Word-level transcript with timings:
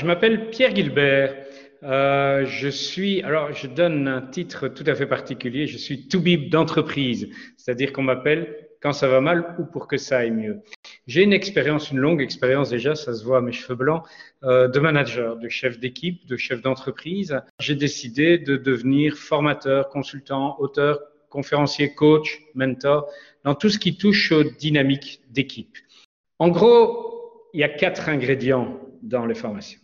Je 0.00 0.06
m'appelle 0.06 0.50
Pierre 0.50 0.76
Gilbert. 0.76 1.34
Euh, 1.82 2.44
je 2.46 2.68
suis, 2.68 3.20
alors 3.22 3.52
je 3.52 3.66
donne 3.66 4.06
un 4.06 4.22
titre 4.22 4.68
tout 4.68 4.84
à 4.86 4.94
fait 4.94 5.06
particulier, 5.06 5.66
je 5.66 5.76
suis 5.76 6.06
to-be 6.06 6.48
d'entreprise, 6.50 7.28
c'est-à-dire 7.56 7.92
qu'on 7.92 8.02
m'appelle 8.02 8.68
quand 8.80 8.92
ça 8.92 9.08
va 9.08 9.20
mal 9.20 9.56
ou 9.58 9.64
pour 9.64 9.88
que 9.88 9.96
ça 9.96 10.18
aille 10.18 10.30
mieux. 10.30 10.60
J'ai 11.08 11.24
une 11.24 11.32
expérience, 11.32 11.90
une 11.90 11.98
longue 11.98 12.22
expérience 12.22 12.70
déjà, 12.70 12.94
ça 12.94 13.12
se 13.12 13.24
voit 13.24 13.38
à 13.38 13.40
mes 13.40 13.50
cheveux 13.50 13.74
blancs, 13.74 14.04
euh, 14.44 14.68
de 14.68 14.78
manager, 14.78 15.36
de 15.36 15.48
chef 15.48 15.80
d'équipe, 15.80 16.26
de 16.26 16.36
chef 16.36 16.62
d'entreprise. 16.62 17.40
J'ai 17.60 17.74
décidé 17.74 18.38
de 18.38 18.56
devenir 18.56 19.16
formateur, 19.16 19.88
consultant, 19.88 20.56
auteur, 20.60 21.00
conférencier, 21.28 21.94
coach, 21.94 22.40
mentor, 22.54 23.08
dans 23.44 23.56
tout 23.56 23.68
ce 23.68 23.80
qui 23.80 23.96
touche 23.96 24.30
aux 24.30 24.44
dynamiques 24.44 25.22
d'équipe. 25.30 25.76
En 26.38 26.48
gros, 26.50 27.50
il 27.52 27.60
y 27.60 27.64
a 27.64 27.68
quatre 27.68 28.08
ingrédients 28.08 28.80
dans 29.02 29.26
les 29.26 29.34
formations. 29.34 29.80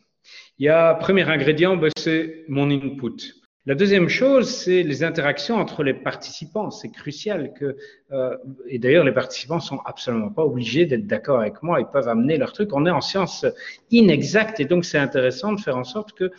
Il 0.59 0.67
y 0.67 0.69
a, 0.69 0.95
premier 0.95 1.29
ingrédient, 1.29 1.77
ben, 1.77 1.91
c'est 1.97 2.45
mon 2.49 2.71
input. 2.71 3.35
La 3.67 3.75
deuxième 3.75 4.11
chose, 4.11 4.51
c'est 4.51 4.83
les 4.83 5.05
interactions 5.05 5.57
entre 5.57 5.83
les 5.83 5.95
participants. 5.95 6.71
C'est 6.71 6.91
crucial 6.91 7.55
que, 7.55 7.77
euh, 8.13 8.37
et 8.69 8.79
d'ailleurs, 8.79 9.05
les 9.05 9.13
participants 9.13 9.59
sont 9.59 9.79
absolument 9.87 10.29
pas 10.29 10.45
obligés 10.45 10.85
d'être 10.85 11.07
d'accord 11.07 11.41
avec 11.41 11.63
moi. 11.63 11.81
Ils 11.81 11.87
peuvent 11.87 12.09
amener 12.09 12.37
leur 12.37 12.53
truc. 12.53 12.75
On 12.75 12.85
est 12.85 12.91
en 12.91 13.01
sciences 13.01 13.47
inexactes 13.91 14.61
et 14.61 14.67
donc 14.67 14.85
c'est 14.85 14.99
intéressant 14.99 15.55
de 15.55 15.61
faire 15.61 15.79
en 15.79 15.85
sorte 15.85 16.13
que 16.13 16.31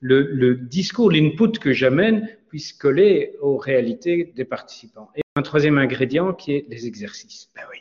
le, 0.00 0.22
le 0.22 0.56
discours, 0.56 1.10
l'input 1.10 1.58
que 1.60 1.72
j'amène 1.72 2.26
puisse 2.48 2.72
coller 2.72 3.36
aux 3.42 3.58
réalités 3.58 4.32
des 4.34 4.46
participants. 4.46 5.10
Et 5.14 5.20
un 5.36 5.42
troisième 5.42 5.76
ingrédient 5.76 6.32
qui 6.32 6.52
est 6.52 6.66
les 6.70 6.86
exercices. 6.86 7.50
Ben 7.54 7.64
oui. 7.70 7.80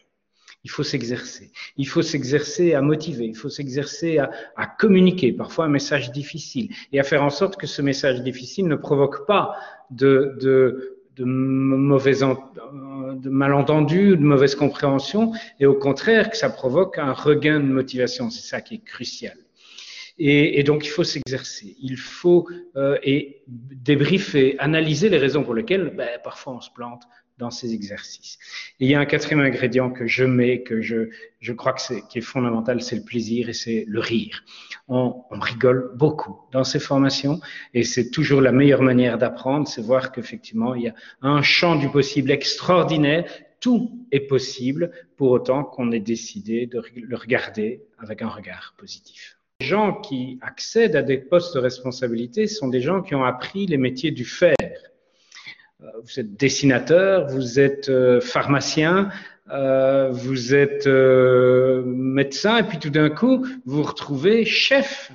Il 0.64 0.70
faut 0.70 0.84
s'exercer. 0.84 1.52
Il 1.78 1.88
faut 1.88 2.02
s'exercer 2.02 2.74
à 2.74 2.82
motiver. 2.82 3.26
Il 3.26 3.36
faut 3.36 3.50
s'exercer 3.50 4.18
à, 4.18 4.66
communiquer 4.78 5.32
parfois 5.32 5.66
un 5.66 5.70
message 5.70 6.12
difficile 6.12 6.70
et 6.92 7.00
à 7.00 7.04
faire 7.04 7.24
en 7.24 7.30
sorte 7.30 7.56
que 7.56 7.68
ce 7.68 7.82
message 7.82 8.22
difficile 8.22 8.68
ne 8.68 8.76
provoque 8.76 9.26
pas 9.26 9.56
de, 9.90 10.98
mauvais 11.18 12.14
de 12.14 13.30
malentendus, 13.30 14.18
de 14.18 14.24
mauvaise 14.24 14.56
compréhension 14.56 15.32
et 15.60 15.66
au 15.66 15.76
contraire 15.76 16.30
que 16.30 16.38
ça 16.38 16.50
provoque 16.50 16.98
un 16.98 17.14
regain 17.14 17.60
de 17.60 17.66
motivation. 17.66 18.30
C'est 18.30 18.48
ça 18.48 18.60
qui 18.60 18.76
est 18.76 18.84
crucial. 18.84 19.38
Et, 20.22 20.60
et, 20.60 20.64
donc, 20.64 20.86
il 20.86 20.90
faut 20.90 21.06
s'exercer. 21.06 21.78
Il 21.82 21.96
faut 21.96 22.48
euh, 22.76 22.98
et 23.04 23.42
débriefer, 23.48 24.60
analyser 24.60 25.08
les 25.08 25.18
raisons 25.18 25.44
pour 25.44 25.54
lesquelles 25.54 25.94
ben, 25.96 26.10
parfois 26.22 26.56
on 26.56 26.62
se 26.62 26.70
plante, 26.70 27.04
dans 27.40 27.50
ces 27.50 27.74
exercices. 27.74 28.38
Il 28.80 28.90
y 28.90 28.94
a 28.94 29.00
un 29.00 29.06
quatrième 29.06 29.40
ingrédient 29.40 29.90
que 29.90 30.06
je 30.06 30.26
mets, 30.26 30.62
que 30.62 30.82
je, 30.82 31.10
je 31.40 31.54
crois 31.54 31.74
que 31.74 31.82
c'est, 31.82 32.06
qui 32.10 32.20
est 32.20 32.22
fondamental, 32.22 32.82
c'est 32.82 32.98
le 32.98 33.04
plaisir 33.04 33.50
et 33.50 33.54
c'est 33.54 33.86
le 33.88 34.00
rire. 34.00 34.44
On, 34.90 35.24
on, 35.32 35.40
rigole 35.40 35.92
beaucoup 35.96 36.38
dans 36.52 36.66
ces 36.66 36.80
formations 36.80 37.40
et 37.74 37.84
c'est 37.84 38.12
toujours 38.12 38.42
la 38.42 38.52
meilleure 38.52 38.82
manière 38.82 39.18
d'apprendre, 39.18 39.68
c'est 39.68 39.82
voir 39.82 40.12
qu'effectivement, 40.12 40.76
il 40.76 40.84
y 40.84 40.88
a 40.90 40.96
un 41.22 41.42
champ 41.42 41.76
du 41.76 41.90
possible 41.90 42.30
extraordinaire. 42.30 43.26
Tout 43.62 44.06
est 44.12 44.22
possible 44.22 44.92
pour 45.18 45.32
autant 45.32 45.64
qu'on 45.64 45.92
ait 45.92 46.00
décidé 46.00 46.66
de 46.66 46.82
le 46.96 47.16
regarder 47.16 47.82
avec 47.98 48.22
un 48.22 48.30
regard 48.30 48.76
positif. 48.78 49.38
Les 49.62 49.68
gens 49.68 50.00
qui 50.00 50.40
accèdent 50.42 50.96
à 50.96 51.02
des 51.02 51.18
postes 51.18 51.56
de 51.56 51.60
responsabilité 51.60 52.48
sont 52.48 52.70
des 52.70 52.80
gens 52.82 53.02
qui 53.02 53.16
ont 53.16 53.26
appris 53.26 53.66
les 53.66 53.78
métiers 53.78 54.12
du 54.12 54.24
faire 54.24 54.56
vous 55.80 56.20
êtes 56.20 56.36
dessinateur, 56.36 57.28
vous 57.28 57.60
êtes 57.60 57.90
euh, 57.90 58.20
pharmacien, 58.20 59.10
euh, 59.52 60.10
vous 60.12 60.54
êtes 60.54 60.88
euh, 60.88 61.84
médecin, 61.86 62.58
et 62.58 62.64
puis 62.64 62.80
tout 62.80 62.90
d'un 62.90 63.10
coup, 63.10 63.46
vous 63.66 63.78
vous 63.78 63.84
retrouvez 63.84 64.46
chef 64.46 65.12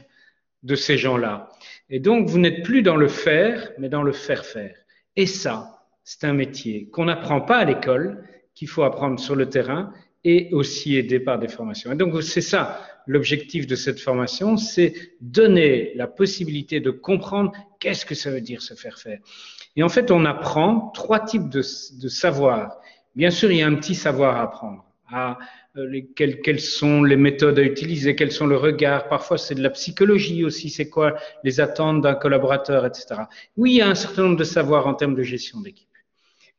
de 0.62 0.74
ces 0.74 0.96
gens-là. 0.96 1.50
Et 1.90 2.00
donc, 2.00 2.28
vous 2.28 2.38
n'êtes 2.38 2.62
plus 2.62 2.82
dans 2.82 2.96
le 2.96 3.08
faire, 3.08 3.72
mais 3.78 3.88
dans 3.90 4.02
le 4.02 4.12
faire-faire. 4.12 4.74
Et 5.16 5.26
ça, 5.26 5.86
c'est 6.02 6.24
un 6.24 6.32
métier 6.32 6.88
qu'on 6.88 7.04
n'apprend 7.04 7.42
pas 7.42 7.58
à 7.58 7.64
l'école, 7.64 8.24
qu'il 8.54 8.68
faut 8.68 8.84
apprendre 8.84 9.20
sur 9.20 9.36
le 9.36 9.48
terrain 9.48 9.92
et 10.24 10.48
aussi 10.52 10.96
aider 10.96 11.20
par 11.20 11.38
des 11.38 11.48
formations. 11.48 11.92
Et 11.92 11.96
donc, 11.96 12.22
c'est 12.22 12.40
ça 12.40 12.80
l'objectif 13.06 13.66
de 13.66 13.74
cette 13.74 14.00
formation, 14.00 14.56
c'est 14.56 14.94
donner 15.20 15.92
la 15.94 16.06
possibilité 16.06 16.80
de 16.80 16.90
comprendre 16.90 17.52
qu'est-ce 17.84 18.06
que 18.06 18.14
ça 18.14 18.30
veut 18.30 18.40
dire 18.40 18.62
se 18.62 18.72
faire 18.72 18.98
faire. 18.98 19.18
Et 19.76 19.82
en 19.82 19.90
fait, 19.90 20.10
on 20.10 20.24
apprend 20.24 20.90
trois 20.94 21.20
types 21.20 21.50
de, 21.50 21.58
de 21.58 22.08
savoirs. 22.08 22.80
Bien 23.14 23.30
sûr, 23.30 23.52
il 23.52 23.58
y 23.58 23.62
a 23.62 23.66
un 23.66 23.74
petit 23.74 23.94
savoir 23.94 24.36
à 24.36 24.42
apprendre. 24.44 24.86
À, 25.12 25.36
euh, 25.76 25.86
les, 25.86 26.06
quelles, 26.06 26.40
quelles, 26.40 26.60
sont 26.60 27.02
les 27.02 27.16
méthodes 27.16 27.58
à 27.58 27.62
utiliser, 27.62 28.16
quels 28.16 28.32
sont 28.32 28.46
le 28.46 28.56
regard. 28.56 29.06
Parfois, 29.08 29.36
c'est 29.36 29.54
de 29.54 29.62
la 29.62 29.68
psychologie 29.68 30.44
aussi. 30.46 30.70
C'est 30.70 30.88
quoi 30.88 31.14
les 31.42 31.60
attentes 31.60 32.00
d'un 32.00 32.14
collaborateur, 32.14 32.86
etc. 32.86 33.16
Oui, 33.58 33.72
il 33.72 33.76
y 33.76 33.82
a 33.82 33.88
un 33.88 33.94
certain 33.94 34.22
nombre 34.22 34.38
de 34.38 34.44
savoirs 34.44 34.86
en 34.86 34.94
termes 34.94 35.14
de 35.14 35.22
gestion 35.22 35.60
d'équipe. 35.60 35.88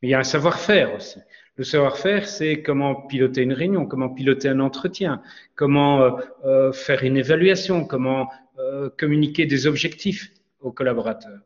Mais 0.00 0.08
il 0.08 0.10
y 0.12 0.14
a 0.14 0.20
un 0.20 0.24
savoir-faire 0.24 0.94
aussi. 0.94 1.18
Le 1.56 1.64
savoir-faire, 1.64 2.28
c'est 2.28 2.62
comment 2.62 2.94
piloter 2.94 3.42
une 3.42 3.54
réunion, 3.54 3.84
comment 3.84 4.10
piloter 4.10 4.48
un 4.48 4.60
entretien, 4.60 5.22
comment 5.56 6.02
euh, 6.02 6.10
euh, 6.44 6.72
faire 6.72 7.02
une 7.02 7.16
évaluation, 7.16 7.84
comment 7.84 8.28
euh, 8.58 8.90
communiquer 8.96 9.44
des 9.44 9.66
objectifs 9.66 10.30
aux 10.60 10.72
collaborateurs. 10.72 11.40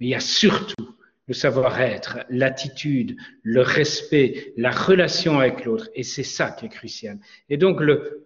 Mais 0.00 0.06
il 0.06 0.10
y 0.10 0.14
a 0.14 0.20
surtout 0.20 0.98
le 1.28 1.34
savoir-être, 1.34 2.20
l'attitude, 2.30 3.16
le 3.42 3.60
respect, 3.60 4.54
la 4.56 4.70
relation 4.70 5.38
avec 5.38 5.66
l'autre. 5.66 5.90
Et 5.94 6.02
c'est 6.02 6.22
ça 6.22 6.50
qui 6.50 6.66
est 6.66 6.70
crucial. 6.70 7.18
Et 7.50 7.58
donc, 7.58 7.80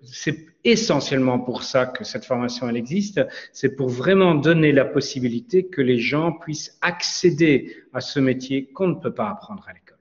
c'est 0.05 0.47
essentiellement 0.62 1.41
pour 1.41 1.65
ça 1.65 1.87
que 1.87 2.05
cette 2.05 2.25
formation, 2.25 2.69
elle 2.69 2.77
existe. 2.77 3.21
C'est 3.53 3.75
pour 3.75 3.88
vraiment 3.88 4.37
donner 4.37 4.71
la 4.71 4.84
possibilité 4.84 5.66
que 5.66 5.83
les 5.83 5.99
gens 5.99 6.33
puissent 6.33 6.78
accéder 6.81 7.77
à 7.93 8.00
ce 8.00 8.21
métier 8.21 8.66
qu'on 8.66 8.89
ne 8.89 8.94
peut 8.94 9.12
pas 9.12 9.28
apprendre 9.28 9.66
à 9.69 9.72
l'école 9.72 9.99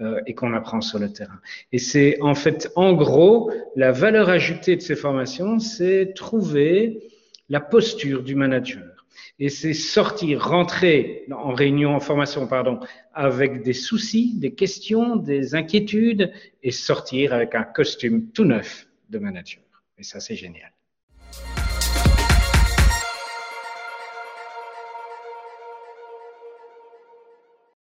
euh, 0.00 0.20
et 0.26 0.34
qu'on 0.34 0.52
apprend 0.52 0.80
sur 0.80 0.98
le 0.98 1.12
terrain. 1.12 1.38
Et 1.70 1.78
c'est 1.78 2.20
en 2.22 2.34
fait, 2.34 2.72
en 2.74 2.92
gros, 2.92 3.52
la 3.76 3.92
valeur 3.92 4.28
ajoutée 4.28 4.74
de 4.74 4.82
ces 4.82 4.96
formations, 4.96 5.60
c'est 5.60 6.12
trouver 6.14 7.08
la 7.48 7.60
posture 7.60 8.24
du 8.24 8.34
manager 8.34 9.01
et 9.38 9.48
c'est 9.48 9.74
sortir, 9.74 10.44
rentrer 10.44 11.24
en 11.30 11.52
réunion, 11.52 11.94
en 11.94 12.00
formation, 12.00 12.46
pardon, 12.46 12.80
avec 13.14 13.62
des 13.62 13.72
soucis, 13.72 14.34
des 14.38 14.54
questions, 14.54 15.16
des 15.16 15.54
inquiétudes, 15.54 16.32
et 16.62 16.70
sortir 16.70 17.32
avec 17.32 17.54
un 17.54 17.64
costume 17.64 18.30
tout 18.32 18.44
neuf 18.44 18.88
de 19.10 19.18
manager. 19.18 19.62
Et 19.98 20.02
ça, 20.02 20.20
c'est 20.20 20.36
génial. 20.36 20.72